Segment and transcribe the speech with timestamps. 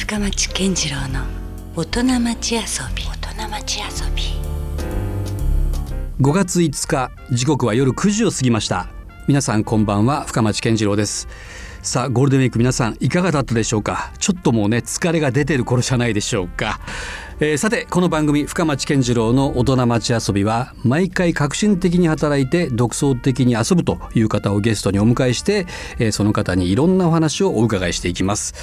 [0.00, 1.26] 深町健次郎の
[1.76, 2.60] 大人町遊
[2.96, 3.04] び。
[3.04, 3.84] 大人町遊
[4.16, 4.22] び。
[6.22, 8.88] 5月5日時刻は夜9時を過ぎました。
[9.28, 11.28] 皆さんこんばんは深町健次郎です。
[11.82, 14.10] さあゴールデンウィーク皆さんいかがだったでしょうか？
[14.18, 16.80] ちょっともうね疲れが出てる頃じゃないでしょうか、
[17.38, 25.66] えー、さてこの番組深町健次郎の大人町遊びは毎回革新的に働いて独創的に遊ぶという方をゲストにお迎えして、
[25.98, 28.54] えー、その方にいろんなお話をお伺いしていきます、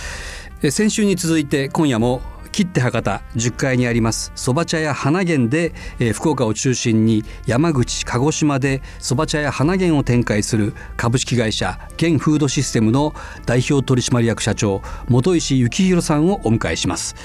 [0.59, 2.19] 先週に続いて今夜も
[2.51, 13.13] 切手博多10階にありますそば茶屋花源で、え、福岡を中心に山口鹿児島でそば茶屋花源を展開する株式会社現フードシステムの
[13.45, 17.15] 代表取締役社長本石幸宏さんをお迎えします、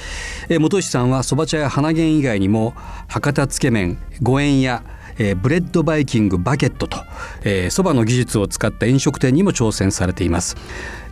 [0.50, 2.74] えー、本石さんはそば茶屋花源以外にも
[3.08, 4.82] 博多つけ麺五円屋
[5.18, 7.04] えー、ブレッドバイキングバケットとそば、
[7.44, 10.56] えー、の技術を使った飲食店にも挑戦されています、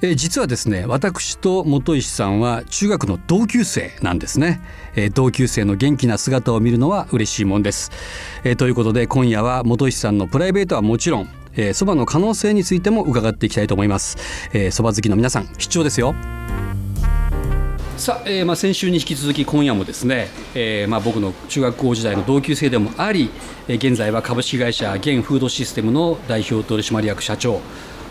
[0.03, 4.61] えー、実はですね私と本石さんは中学の同級生なんですね、
[4.95, 7.91] えー、同級生の元気な姿を見るのは嬉しいもんです、
[8.45, 11.33] えー、ということで今夜は本石さんのプライベートはもちろんそば、
[11.63, 14.17] えー、の可能性についても伺っていきたいと思います。
[14.71, 16.15] そば、えー、好きの皆さん必聴ですよ。
[18.01, 23.31] さあ、えーまあ、先週に引き続き今夜もですね、えーまあ、僕の中学校時代の同級生でもあり、
[23.69, 27.61] えー、現在は株式会社現フードシステムの代表取締役社長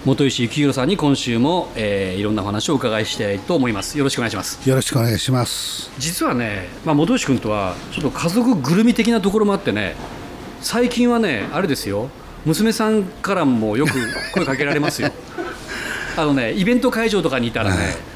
[0.06, 3.98] 本石幸宏さんに今週も、えー、いろんなお話をお伺いしたいと思います。
[3.98, 4.70] よろしくお願いします。
[4.70, 5.92] よろしくお願いします。
[5.98, 9.95] 実はね、まあ、本石君とはちょっと家族ぐるみ的なところもあってね
[10.62, 12.10] 最近はねあれですよ。
[12.45, 13.94] 娘さんからもよく
[14.36, 15.12] 声かけられますよ。
[16.16, 18.08] あのねイベント会場とかにいたらね、はい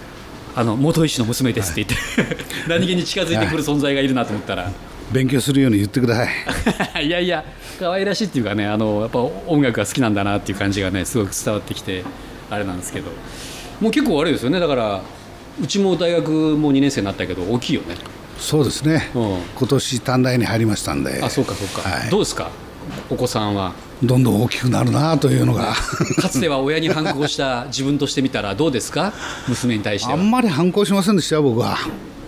[0.55, 4.71] あの元医師の娘ですって言って、はい、何気に近づいてくる存在がいるなと思ったら。
[5.11, 7.05] 勉強するように言ってください。
[7.05, 7.43] いやいや
[7.79, 12.03] 可愛らしいっていうかねあのやっぱ音楽が好きなんだなっていう感じがねすごく伝わってきて
[12.49, 13.11] あれなんですけど。
[13.81, 15.01] もう結構悪いですよねだから
[15.61, 17.95] うちも大学も2年生になったけど大きいよね。
[18.39, 21.21] そうですね、うん、今年短大に入りましたんで。
[21.21, 22.49] あそうかそうか、はい、どうですか？
[23.09, 23.73] お子さんは
[24.03, 25.73] どんどん大きくなるなというのが。
[26.21, 29.13] かつては親に反抗した自分としてみたらどうですか？
[29.47, 31.77] 娘に対してあんまり反抗しませんでした僕は。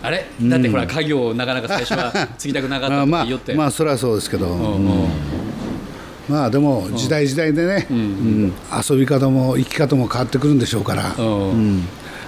[0.04, 0.26] あれ？
[0.42, 3.54] だってほら家業なかなか最初は継ぎたくなかったって言って。
[3.54, 5.08] まあ、まあそれはそうですけど、うんうん。
[6.30, 7.98] まあでも時代時代でね、うん。
[7.98, 8.54] うん、
[8.90, 11.88] 遊び方も生き方も変わってくるんでしょうから、うん、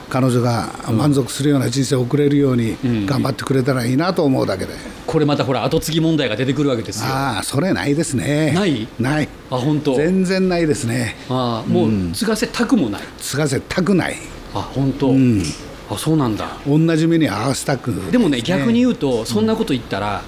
[0.09, 4.73] 彼女が満足するような人生を送れるように頑張ってくれたらいいなと思うだけで、
[5.06, 7.09] これまたほら後継ぎ問題が出てくるわけですよ。
[7.09, 8.51] ああそれないですね。
[8.53, 8.88] ない？
[9.00, 9.29] ない。
[9.51, 9.95] あ本当。
[9.95, 11.16] 全然ないですね。
[11.29, 14.16] ああもう継がせたくもない、継がせたくない。
[14.53, 15.44] あ本当、うん、
[15.90, 16.57] あそうなんだ。
[16.66, 17.91] 同じ目に合わせたく。
[18.12, 18.41] でもね。
[18.41, 20.22] 逆に言うとそんなこと言ったら、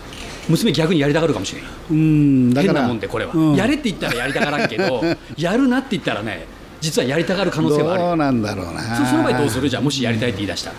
[0.50, 2.74] 娘逆にやりたがるかもしれない、うん、だから。
[2.74, 5.02] 変なもんでこれは、うん、やれって言ったらやりたがらんけど
[5.38, 6.46] やるなって言ったらね
[6.82, 8.04] 実はやりたがる可能性はある。
[8.04, 8.82] どうなんだろうな。
[9.06, 9.70] その場合どうする？
[9.70, 10.72] じゃもしやりたいって言い出した。
[10.72, 10.76] ら。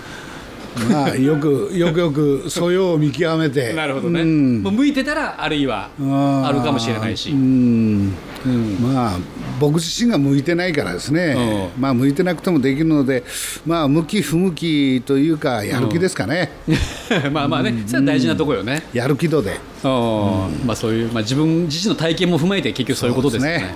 [0.88, 3.72] まあ、よくよくよく素養を見極めて。
[3.74, 8.14] なるほどね、うん、向いてたらあるいはあるかもしれないし、うん、
[8.46, 9.18] うん、まあ
[9.58, 13.24] 僕自身が向いてないからですね、まあ向いてなくてもできるので
[13.66, 16.52] まあ向き不向きというかやる気ですかね、
[17.32, 17.82] まあまあね。
[17.86, 23.74] それは大事なところよね、やる気度で、まあそういう、まあ、自分自身の体験も踏まえて結局そういうことですね。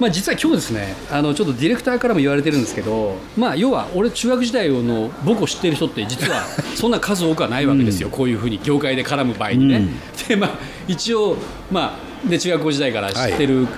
[0.00, 6.42] まあ、実は今日ですねあのちょっとディレクターからも言われてるんですけど、まあ、要は俺中学時代の僕を知ってる人って実は
[6.74, 9.76] そんな数多くはないわけですよ、うん、こういうふうに業界で絡む場合にね。
[9.76, 10.50] うん、でまあ、
[10.88, 11.36] 一応、
[11.70, 11.96] ま
[12.26, 13.70] あ、で中学校時代から知ってる、は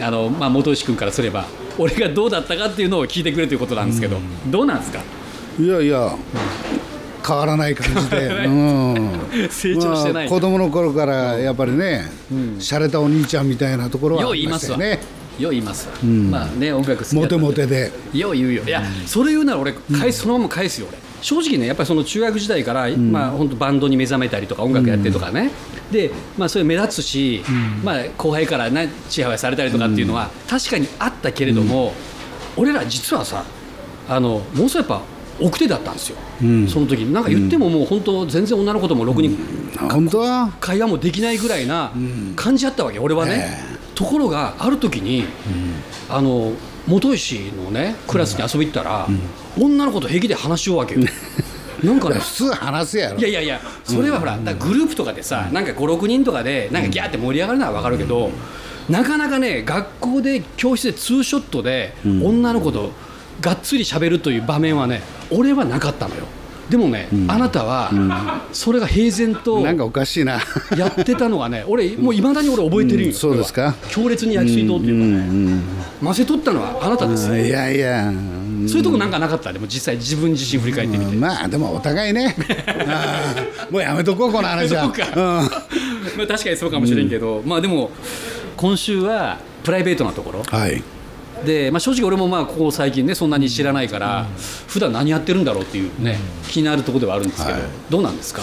[0.00, 1.46] い、あのまあ、本石君からすれば
[1.76, 5.00] 俺がどうだったかっていうのを聞いてくれということなんですけど、うん、どうなんですか？
[5.60, 6.14] いやいや、
[7.26, 9.20] 変わらない感じで、 うん、
[9.50, 14.90] 成長してない、まあ、子供の頃からやっぱりね、うん、洒落たお兄ちゃんみたいなところはありましたよね。
[14.92, 14.98] よ
[15.46, 17.92] う言います、うん、まあね音楽好きモテモテで。
[18.12, 18.64] よう言うよ。
[18.64, 20.98] いや、それ言うなら俺返す、そのまま返すよ俺。
[21.20, 25.50] 正直ねやっぱりその中学時代から、まあ本当バンドに目覚めたりとか音楽やってとかね、
[25.90, 27.42] でまあそれ目立つし、
[27.82, 31.92] まあ後輩からねちやほやされたりとかっていうのは確かにあったけれども、
[32.56, 33.44] 俺ら実はさ
[34.08, 35.02] あのもうそうやっぱ
[35.40, 39.36] 奥手だったんですよ、うん、その時なんか言ってももう本当全然女の子ともろくに、
[39.76, 40.18] 本当？
[40.18, 41.92] は会話もできないぐらいな
[42.36, 43.58] 感じあったわけ俺はね、
[43.98, 45.24] ところがある時に、
[46.08, 46.52] あの
[46.86, 49.08] 元石のねクラスに遊び行ったら、
[49.58, 51.00] 女の子と平気で話しようわけよ。
[51.82, 53.18] なんかね、 普通話すやろ。
[53.18, 58.30] いやいやいやそれはほら、グループとかでさなんか56人とかでなんかギャーって盛り上がるのは分かるけど、
[58.88, 62.92] なかなかね学校で教室でツーショットで女の子と
[63.40, 65.02] がっつり喋るという場面はね
[65.32, 66.22] 俺はなかったのよ。
[66.68, 67.90] でもね、うん、あなたは、
[68.52, 70.40] それが平然となんかおかしいな。
[70.76, 73.74] やってたのがね俺もういまだに俺覚えてるよ、うん、そうですか？
[73.88, 75.62] 強烈に焼き水筒っていうかね、
[76.02, 77.26] 混ぜとったのはあなたです。
[77.38, 78.12] いやいや。
[78.66, 79.52] そういうとこなんかなかった？
[79.52, 82.36] でも実際自分自身振り返ってみて、まあでもお互いね。
[83.70, 87.90] もうやめとこうこの話は、うん、まあ確かにそうかもしれんけど、まあでも
[88.56, 90.82] 今週はプライベートなところ、はい
[91.44, 94.26] で、まあ、正直俺もまあここ最近ねそんなに知らないから、
[94.66, 96.18] 普段何やってるんだろうっていうね、
[96.48, 97.58] 気になるところではあるんですけど、
[97.90, 98.42] どうなんですか？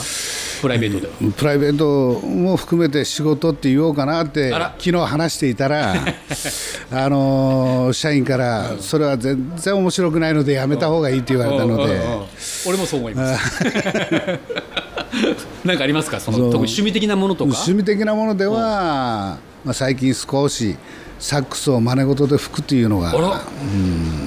[0.61, 1.13] プライベートでは。
[1.35, 5.93] プライベートも含めて仕事って言おうかなって昨日話していたら
[6.91, 11.83] あのー社員からそれは全然面白くないのでやめた方がいいって言われたので。
[11.83, 12.25] うんうんうん
[12.67, 13.53] 俺もそう思います。
[15.63, 16.19] なんかありますか？
[16.19, 17.51] その特に趣味的なものとか？
[17.51, 20.75] 趣味的なものでは、まあ、最近少し
[21.19, 23.41] サックスを真似事で吹くっていうのがあら、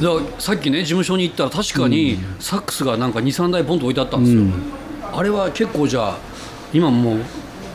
[0.00, 4.42] じゃあさっきね事務所に行ったら確かにサックスがなんか23台ポンと置いてあったんですよ、
[5.12, 6.18] あれは結構じゃあ
[6.72, 7.18] 今もう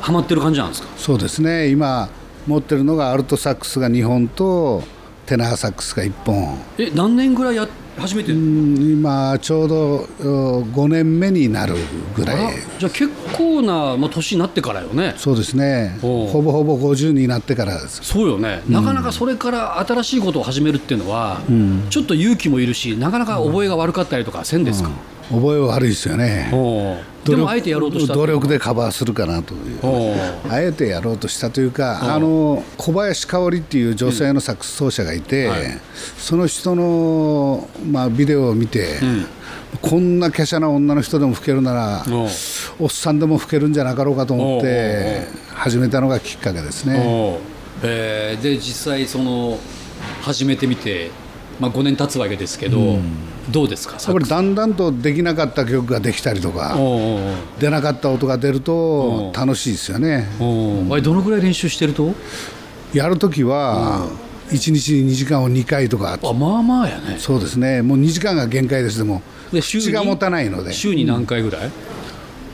[0.01, 0.88] ハマってる感じなんですか？
[0.98, 1.69] そうですね。
[1.69, 2.10] 今
[2.48, 4.83] 持ってるのがアルトサックスが2本と
[5.25, 6.57] テナーサックスが1本。
[6.77, 7.68] え何年ぐらいや
[7.98, 11.75] 初めて、うん今ちょうど5年目になる
[12.16, 12.54] ぐらい。
[12.80, 15.13] じゃあ結構な、まあ、年になってからよね。
[15.18, 15.98] そうですね。
[16.01, 18.01] ほぼほぼ50になってからです。
[18.04, 21.42] そうよね、なかなかそれから新しいことを始めるっていうのは、
[21.90, 24.90] ちょっと勇気もいるしなかなか覚えが悪かったりとかせんですか、
[25.29, 26.49] 覚え悪いですよね。
[27.23, 29.79] でもあえてやろうとした努力でカバーするかなという
[30.49, 35.61] あえてやろうとしたというか、あの小林香織っていう女性のサックス奏者がいて、はい。
[36.17, 38.99] その人の、まあ、ビデオを見て、
[39.81, 42.05] こんな華奢な女の人でも吹けるなら、
[42.79, 47.39] おっさんでも吹けるんじゃなかろうかと思って、始めたのがきっかけですね。
[47.83, 49.57] えーで実際その
[50.21, 51.11] 始めてみて、
[51.59, 52.97] まあ、5年経つわけですけど、
[53.50, 53.95] どうですか？
[53.95, 56.78] やっぱりだんだんとできなかった曲ができたりとか、
[57.60, 60.30] 出なかった音が出ると楽しいですよね。
[60.40, 60.80] おう。
[60.80, 62.13] おうあれどのぐらい練習してると？
[62.94, 64.07] やるときは、
[64.50, 67.18] 1日に2時間を2回とか、あまあまあやね。
[67.18, 69.86] そうですね、もう2時間が限界です、でも、で週に？
[69.86, 71.72] 口が持たないので、週に何回ぐらい、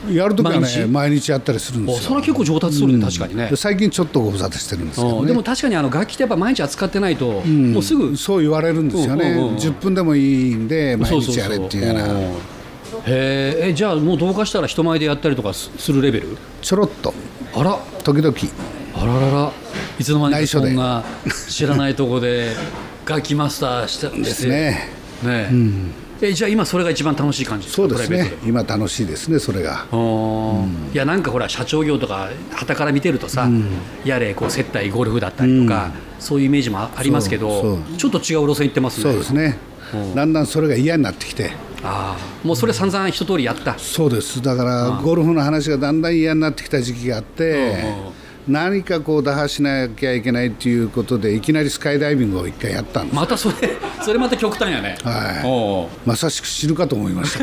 [0.08, 1.30] やるときはね、毎日？
[1.30, 2.00] やったりするんですよ。
[2.00, 3.48] おそれは結構上達するね、確かにね。
[3.50, 5.18] で最近ちょっとご無沙汰してるんですけどね。
[5.18, 5.26] うん。
[5.26, 8.16] でも確かにあの楽器ってやっぱ毎日扱ってないと、もうすぐ。
[8.16, 9.56] そう言われるんですよね、うんうんうん。
[9.56, 12.08] 10分でもいいんで、毎日やれっていうような、ん。
[12.08, 12.32] へ
[13.06, 16.36] ええじゃあもうどうかしたら人前でやったりとかすするレベル？
[16.62, 17.12] ちょろっと、
[17.54, 17.78] あら。
[18.02, 18.34] 時々、
[18.94, 19.52] あららら。
[19.98, 21.04] いつの間にかそんな
[21.48, 22.52] 知らないとこで
[23.04, 24.88] 楽器マスターしたですね、
[25.20, 25.52] してね
[26.22, 28.34] えじゃあ今それが一番楽しい感じそうですね。
[28.44, 29.86] 今、楽しいですね、それが。
[29.90, 30.92] あー。
[30.92, 33.48] いやなんかほら社長業とか傍から見てるとさ、
[34.04, 39.02] やれこう接待ゴルフだったりとか、そういうイメージもあありますけどちょっと違う路線行ってますね。
[39.04, 39.58] そうですね、
[40.14, 41.52] だんだんそれが嫌になってきて、
[41.82, 43.78] ああもうそれ散々一通りやった。
[43.78, 47.76] そうです、だからゴルフの話がだんだん嫌になってきた時期があって、
[48.48, 53.54] 何かこう打破しなきゃいけないっていうことで、いきなりスカイダイビングを一回やったんです、またそれ
[54.02, 56.08] それまた極端やね、はい。
[56.08, 57.38] まさしく死ぬかと思いまし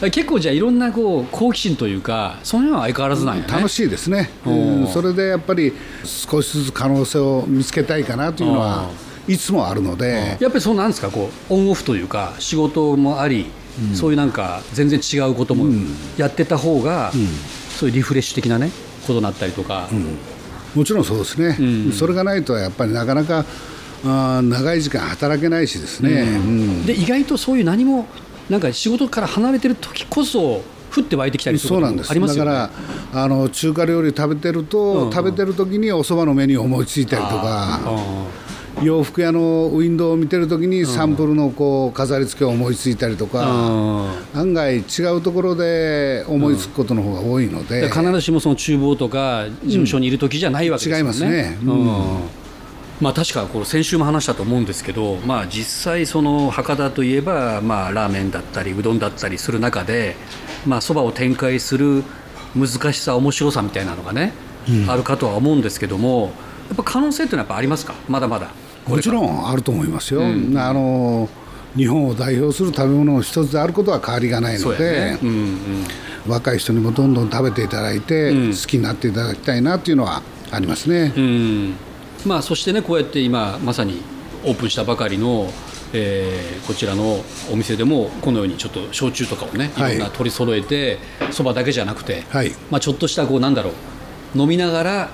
[0.00, 3.48] た 結構じゃあいろんなこう好奇心というかその辺は相変わらずなんやね。
[3.50, 4.82] 楽しいですね、おう。
[4.84, 5.72] んそれでやっぱり
[6.04, 8.88] 少しずつ可能性を見つけたいかなというのは、
[9.26, 13.46] いつもあるので、やっぱりそうなんですかこうオンオフというか仕事もあり、
[13.94, 15.66] そういうなんか全然違うことも
[16.16, 17.12] やってた方が、
[17.78, 18.70] そういうリフレッシュ的なね
[19.08, 19.88] ことになったりとか、
[20.74, 23.44] もちろんそうですね、それがないとやっぱりなかなか
[24.04, 26.86] あー長い時間働けないしですね、うん。
[26.86, 28.06] で意外とそういう何も
[28.48, 30.62] なんか仕事から離れてる時こそ
[30.94, 32.10] 降って湧いてきたりすることもそうなんです。
[32.10, 32.50] ありますよね。
[32.50, 32.72] だか
[33.12, 37.80] らあの中華料理食べてると、食べてる時にお蕎麦のメニューを思いついたりとか
[38.82, 43.42] 洋服屋のウィンドウを見てる時にサンプルのこう飾り付けを思いついたりとか、
[44.34, 44.82] 案外違
[45.16, 50.98] うところで思いつくことの方が多いので、で必ずしもその厨房とか事務所にいる時じゃないわけですよね。
[50.98, 51.58] 違いますね。
[51.62, 51.70] うん。
[51.70, 52.20] うん。
[53.00, 60.16] まあ、確かこれ先週も話したと思うんですけど、まあ、実際その博多といえば、まあ、ラーメンだったりうどんだったりする中で
[60.66, 62.02] まあそばを展開する
[62.56, 64.32] 難しさ面白さみたいなのがね、
[64.88, 66.32] あるかとは思うんですけども
[66.66, 67.94] やっぱ可能性っていうのはやっぱありますか？
[68.08, 68.50] まだまだ
[68.88, 71.28] もちろんあると思いますよ、あの
[71.76, 75.86] 日本を代表する食べ物の一つであることは変わりがないので、やね、うんうん。
[76.26, 78.50] 若い人にもどんどん食べていただいて、うん。
[78.50, 81.12] 好きになっていただきたいなっていうのはありますね。
[81.16, 81.74] うん。
[82.26, 84.02] まあ、そしてねこうやって今まさに
[84.44, 85.52] オープンしたばかりの、
[85.92, 89.92] えーこちらのお店でもこのようにちょっと焼酎とかをねいはい。
[89.92, 90.98] ろんな取り揃えて
[91.30, 92.52] そば、だけじゃなくて、はい。
[92.70, 93.70] まあ、ちょっとしたこうなんだろ
[94.34, 95.10] う飲みながら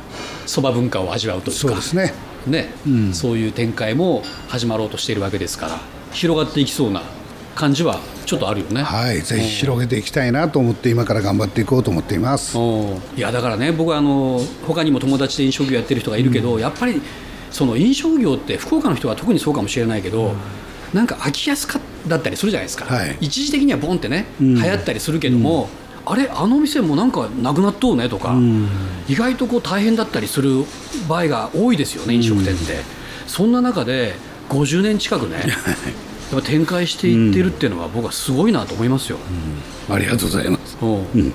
[0.46, 1.60] そば文化を味わうというか。
[1.60, 2.14] そうですね
[2.46, 2.68] ね
[3.12, 5.78] そういう展開も始まろうとしているわけですから
[6.12, 7.02] 広がっていきそうな
[7.54, 8.82] 感じはちょっとあるよね。
[8.82, 12.56] はい、ぜひ広げていきたいなと思って今から頑張っていこうと思っています。
[12.56, 17.00] おいやだからね僕はあの他にも友達で飲食業やってる人がいるけど、やっぱり
[17.50, 20.34] その飲食業って福岡の人は特にそうかもしれないけど、
[20.92, 23.16] なんか飽きやすかったりするじゃないですか、はい。
[23.20, 24.54] 一時的にはボンってね、ん。
[24.54, 25.68] 流行ったりするけども、
[26.06, 28.68] あれあの店もなんかなくなっとうねとか、ん。
[29.08, 30.64] 意外とこう大変だったりする
[31.08, 32.82] 場合が多いですよね飲食店って、
[33.26, 34.14] そんな中で
[34.48, 35.36] 50年近くね
[36.32, 39.18] やっぱ展開していってるっていうのは僕はすごいなと思いますよ、
[39.90, 40.76] ありがとうございます。
[40.82, 40.86] う
[41.18, 41.32] ん。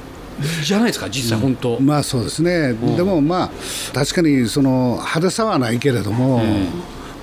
[0.63, 3.51] じゃないですか実際本当、まあそうですね、でもまあ
[3.93, 6.41] 確かにその派手さはないけれども、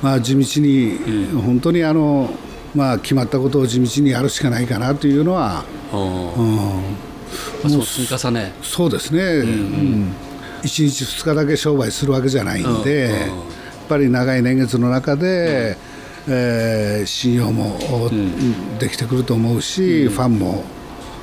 [0.02, 0.98] まあ地道に、
[1.34, 2.30] 本当にあの
[2.74, 6.00] まあ決まったことを地道にやるしかないかなというのは、うん。
[6.00, 6.42] う
[6.80, 6.82] ん、
[7.62, 8.52] まあそう積み重ね。
[8.62, 10.14] そうですね、うん。
[10.62, 15.76] 1日2日だけ商売するわけじゃないんで、やっぱり長い年月の中で、
[16.28, 18.10] えー信用もお
[18.78, 20.64] できてくると思うし、ファンも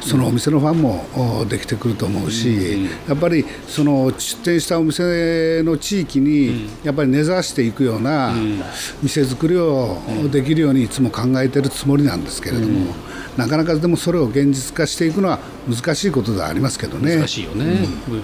[0.03, 1.05] そのお店のファンも
[1.41, 8.33] おできてくると思うし、やっぱりその出店したお店の地域にやっぱり根ざしていくような
[9.01, 9.97] 店作りを
[10.31, 12.93] できるようにいつも考えてるつもりなんですけれども、
[13.37, 17.15] なかなかでもそれを現実化していくのは難しいことではありますけどね。
[17.17, 18.21] 難しいよね、うん。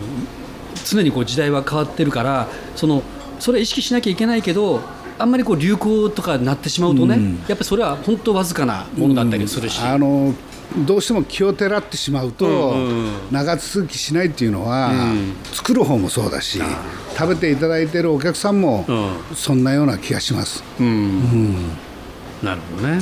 [0.85, 3.03] 常にこう時代は変わってるからその
[3.39, 4.81] それは意識しなきゃいけないけど
[5.17, 7.17] あんまりこう流行とかになってしまうとね、
[7.47, 10.33] やっぱりそれは本当わずかなものだったりするし、あの
[10.85, 15.35] どうしても気をてらってしまうと、うんうん長続きしないっていうのは、うん。
[15.53, 16.59] 作る方もそうだし
[17.17, 18.85] 食べていただいているお客さんも、
[19.31, 20.63] うそんなような気がします。
[20.79, 21.69] うん。
[22.41, 23.01] なるほどね。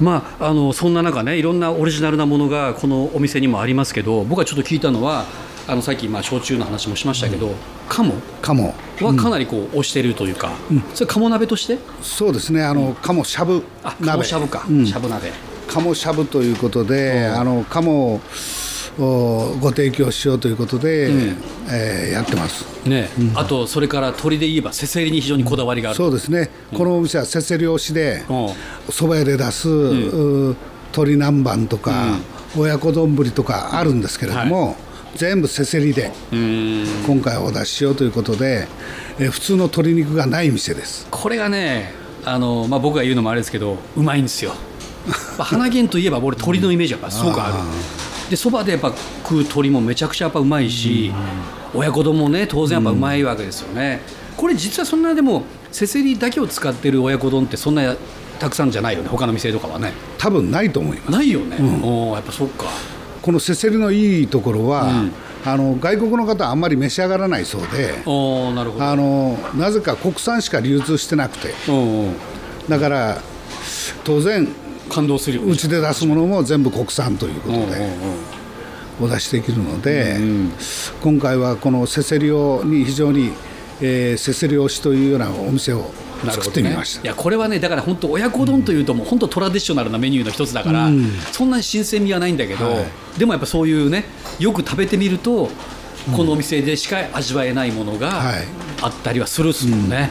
[0.00, 5.26] まあ、あのそんな中ねいろんなオリジナルなものがこのお店にもありますけど僕がちょっと聞いたのは
[5.68, 7.54] あのさっきまあ焼酎の話もしましたけど、
[7.88, 8.12] 鴨？
[8.40, 8.74] 鴨。
[9.00, 10.52] はかなりこう推しているというか、
[10.94, 11.78] それ鴨鍋として？
[12.02, 12.64] そうですね。
[12.64, 13.62] あの、鴨しゃぶ
[14.00, 14.86] 鴨しゃぶか、うん。
[14.86, 15.30] しゃぶ鍋
[15.72, 18.20] 鴨しゃぶということで、あの鴨を
[18.98, 21.10] おご提供しようということで、
[21.70, 22.66] えーやってます。
[22.86, 28.92] ね、あとそれから鶏で言えばせせりに非常にこだわりがある、そうですね、このお店はせせり推しで、うん。
[28.92, 30.56] そば屋で出す、う
[30.92, 32.18] 鶏南蛮とか、
[32.54, 34.76] 親子丼とかあるんですけれども、
[35.16, 36.84] 全部せせりでうん。
[37.06, 38.68] 今回お出ししようということで、
[39.18, 41.06] えー普通の鶏肉がない店です。
[41.10, 41.92] これがね
[42.24, 44.52] あの、まあ、僕が言うのもあれですけどうまいんですよ、
[45.06, 47.54] まあ、花源といえば俺鶏のイメージがすごくある。
[48.30, 48.92] でそばでやっぱ
[49.24, 51.12] 食う鶏もめちゃくちゃやっぱうまいし、
[51.74, 54.00] 親子丼もね当然やっぱうまいわけですよね、
[54.36, 57.94] これ実はそんなでもせせりだけを使ってる親子丼ってそんな
[58.38, 59.92] たくさんじゃないよね他の店とかはね。
[60.18, 61.10] 多分ないと思います。
[61.10, 62.66] ないよね、おーやっぱそっか。
[63.20, 64.90] このせせりのいいところは、
[65.44, 68.84] あの外国の方はあんまり召し上がらないそうでなるほど。
[68.84, 71.54] あのなぜか国産しか流通してなくて。
[71.68, 72.14] うんうん。
[72.68, 73.20] だから
[74.04, 74.48] 当然
[74.92, 78.32] 感動するうちで出すものも全部国産ということうんうんうんで
[79.00, 80.18] お出しできるので、
[81.02, 83.32] 今回はこのせせりをに非常に、
[83.80, 85.90] えーせせり推しというようなお店を
[86.30, 90.88] 作ってみました、いやこれはねだから本当親子丼というともう本当トラディショナルなメニューの一つだから、
[91.32, 93.18] そんなに新鮮味はないんだけど、はい。
[93.18, 94.04] でもやっぱそういうね
[94.38, 95.48] よく食べてみると
[96.14, 98.44] このお店でしか味わえないものがはい。
[98.82, 100.10] あったりはするっすもんね、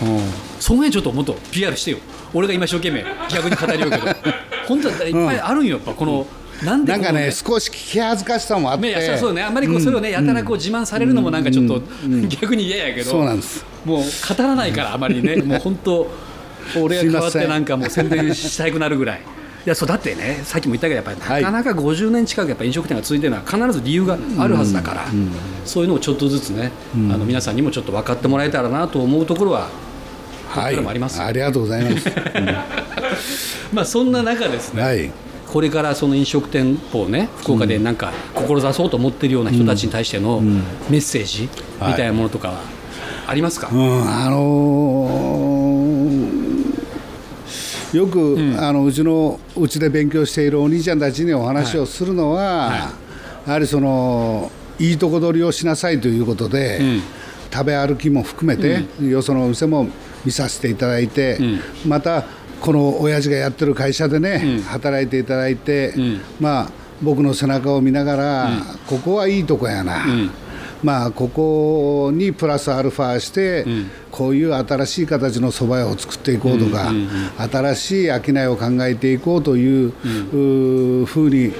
[0.00, 0.20] うん。
[0.58, 1.98] その辺ちょっともっと PR してよ
[2.34, 4.06] 俺が今一生懸命逆に語りようけど。
[4.66, 6.26] 本当はいっぱいあるんよやっぱこの、
[6.64, 9.42] なんでかね少し聞き恥ずかしさもあって、ね、いやそうね。
[9.42, 11.82] あんまりこうそれをね、やたらこう自慢されるのもなんかちょっと、
[12.40, 13.10] 逆に嫌やけど。
[13.10, 13.64] そうなんです。
[13.84, 15.36] もう語らないからあまりね。
[15.42, 16.10] もう本当
[16.80, 19.20] 俺が変わってなんかもう宣伝したくなるぐらい。
[19.64, 25.06] いやそうだってねさっきも言ったけどやっぱりなかなか50年近くやっぱ飲食店が続いてるのは必ず理由があるはずだから、
[25.64, 29.68] そういうのをちょっとずつね、あの皆さんにもちょっと分かってもらえたらなと思うところは
[30.60, 30.76] はい。
[30.76, 31.20] もあります。
[31.20, 32.08] ありがとうございます、
[33.72, 35.10] まあそんな中ですね、はい。
[35.50, 40.40] これからその飲食店舗をね福岡でなんか志そうと思ってるような人たちに対しての
[40.90, 41.48] メッセージ
[41.86, 42.54] みたいなものとかは
[43.26, 45.62] ありますか、うん、あのー
[47.92, 52.78] よく、あのうちのうちで勉強しているお兄ちゃんたちにお話をするのは、はい。
[53.48, 57.02] やはりそのいいとこ取りをしなさいということで、ん。
[57.52, 59.86] 食べ歩きも含めて、よそのお店も
[60.24, 61.38] 見させていただいて、
[61.86, 62.24] また
[62.60, 65.94] この親父がやってる会社でね、働いていただいて、
[66.40, 66.70] まあ
[67.02, 68.50] 僕の背中を見ながら、
[68.86, 70.04] ここはいいとこやな、
[70.82, 73.64] まあここにプラスアルファして、
[74.12, 76.92] こういう新しい形の蕎麦屋を作っていこうとか、
[77.50, 79.92] 新しい商いを考えていこうという,、
[81.02, 81.52] うふうに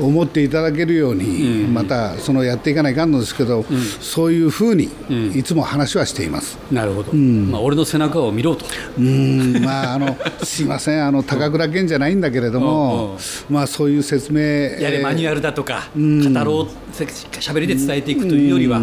[0.00, 3.64] 思っていただけるように、またそのやっていかないかんのですけど、
[4.00, 4.88] そういうふうに
[5.34, 6.56] いつも話はしています。
[6.70, 8.64] なるほど、まあ、俺の背中を見ろと。
[8.96, 9.60] うん。
[9.62, 11.04] まああの すいません。
[11.04, 13.18] あの高倉健じゃないんだけれども、
[13.50, 14.40] まあそういう説明
[14.80, 16.00] やれマニュアルだとか、語
[16.44, 18.80] ろうしゃべりで伝えていくというよりは、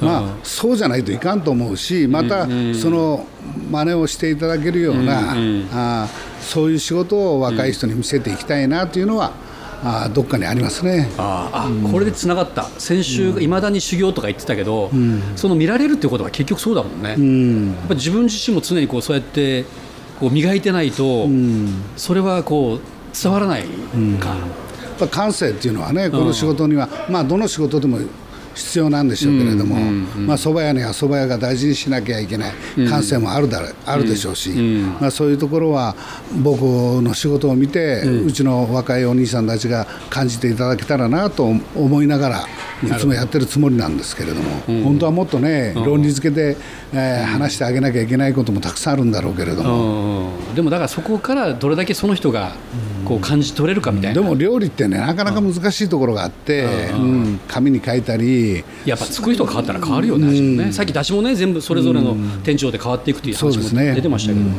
[0.00, 3.26] まあ、そうじゃないといかんと思うしまたその
[3.70, 5.34] 真似をしていただけるような、
[5.72, 6.08] あ
[6.40, 9.32] そういう仕事を若い人に見せていきたいなというのは、
[9.82, 11.10] あどっかにありますね。
[11.18, 12.64] ああ、これでつながった。
[12.78, 14.90] 先週いまだに修行とか言ってたけど、
[15.34, 19.64] その見られるっていうことは結局そうだもんね、やっぱ自分自身も常にこうそうやって
[20.18, 21.28] こう磨いてないと、
[21.96, 22.80] それはこう
[23.22, 23.64] 伝わらない
[24.98, 27.98] か、感性っていうのはねこの仕事には、まあどの仕事でも
[28.56, 32.52] 必要なんでしょうけれども、まあ蕎麦屋には蕎麦屋が大事にしなきゃいけない
[32.88, 35.94] 感性もあるだろあるでしょうし、まあそういうところは
[36.42, 36.62] 僕
[37.02, 42.46] の仕事を見て、うちの若いお兄さんたちが感じていただけたらなと思いながら
[42.82, 46.56] いつもやってるつもりなんですけれども、本当はもっとね論理付けで、
[46.92, 52.54] えー、話してあげなきゃいけないこともたくさんあるんだろうけれども、でもだからそこからどれだけその人が
[53.06, 58.64] こう感じ取れるかみたいな、でも料理ってねなかなか難しいところがあって、うん、紙に書いたり。
[58.84, 60.56] やっぱ作る人が変わったら変わるよね,、うん。
[60.56, 64.58] ねさっき出しもね全部それぞれの店長で変わっていくという話も出てましたけど、ね、やっ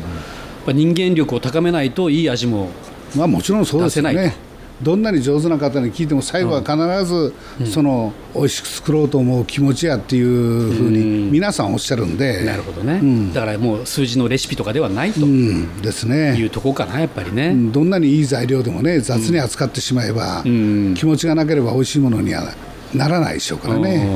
[0.65, 2.69] ぱ人間力を高めないといい味も
[3.15, 4.46] まあもちろんそうですね
[4.81, 7.33] どんなに上手な方に聞いても最後は必ず
[7.71, 12.45] その美味しく作ろうと思う気持ちやっていうふうに皆さんおっしゃるんで。
[12.45, 16.35] なるほどね、うん、だからもう数字のレシピとかではないと、うん、ですね。
[16.35, 22.53] いうとこかなやっぱりね、どんなにいい材料でもね雑に扱ってしまえば、気持ちがなければ美味しいものには
[22.93, 24.07] ならないでしょうからね。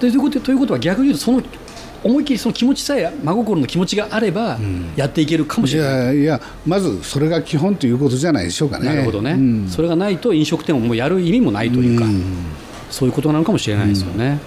[0.00, 1.42] ということということは逆に言うとその
[2.04, 4.58] 思いっきりその気持ちさえ真心の気持ちがあれば
[4.96, 12.22] やっていけるかもしれない、うん、いやいやまずそれが基本ということじゃないでしょうかねなるほどね、うん、それがないと飲食店をもうやる意味もないというか、うん、
[12.90, 14.40] そういうことなのかもしれないですよね、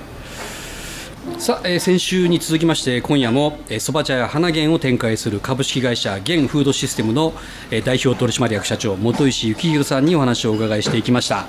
[1.37, 7.33] さあ、えー、先週に続きまして今夜もそば、えー、茶や花源を展開する株式会社現フードシステムの、
[7.71, 11.45] えー、代表取締役社長本石幸宏さんにお話をお伺いしていきました。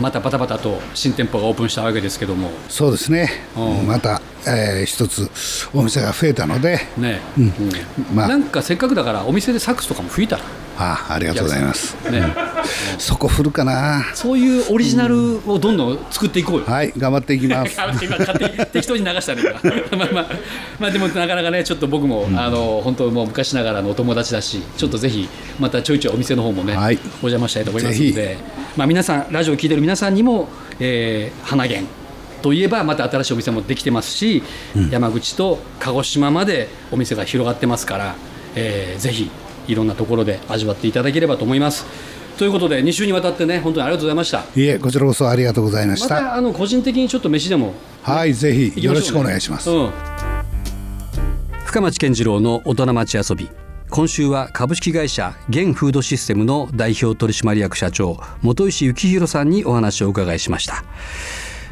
[0.00, 2.50] またバタバタと新店舗がオープンしたわけですけども。
[2.68, 3.30] そうですね、
[3.86, 5.30] またえー、一つ
[5.74, 7.52] お店が増えたので、ねうん、
[8.14, 10.42] まあ、なんかせっかくだからお店でサックスとかも吹いたら。
[10.76, 12.34] あありがとうございます、ね、
[12.98, 14.04] そこ振るかな。
[14.14, 17.76] そういうオリジナルをどんどん作っていこうよ、はい頑張っていきます。
[18.04, 19.42] 今勝手に適当に流したね
[19.96, 20.26] まあまあ
[20.80, 25.28] まあでもなかなかねちょっと僕も、うん、あの本当もう昔ながらのお友達だしちょっとぜひ
[25.60, 28.36] またちょいちょいお店の方もね、はい、お邪魔したいと思いますので。
[28.76, 30.48] まあ皆さんラジオを聞いてる皆さんにも、
[30.80, 31.86] えー、花源
[32.44, 34.42] といえばまた新しいお店もできてますし、
[34.76, 38.16] うん、山口と鹿児島までお店が広がってますから、
[38.54, 39.30] えー、ぜひ
[39.66, 41.86] いろんなところで味わっていただければと思います。
[42.36, 44.44] ということで2週にわたってね本当にありがとうございました。
[44.60, 46.16] いえこちらこそありがとうございました。
[46.16, 49.90] またあの個人的にちょっと飯でも、ね、はいぜひよろしくお願いします、うん、
[51.64, 53.48] 深町健次郎の大人町遊び。
[53.88, 60.84] 今週は株式会社現フードシステムの代表取締役社長本石幸宏さんにお話をお伺いしました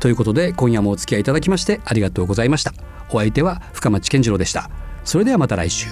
[0.02, 2.74] ということで今夜もお付き合いいただきましてありがとうございました。
[3.10, 4.68] お相手は深町健次郎でした。
[5.04, 5.86] それではまた来週。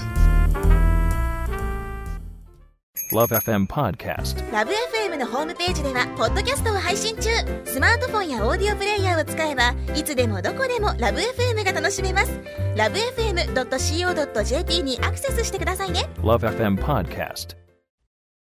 [3.13, 7.31] LoveFM Podcast LoveFM のホームページではポッドキャストを配信中。
[7.65, 12.33] スマートフォンやオーディオプレイヤーを使えばいつでもどこでも LoveFM が楽しめます。
[12.75, 16.11] LoveFM.co.jp にアクセスしてくださいね。
[16.17, 17.55] LoveFM Podcast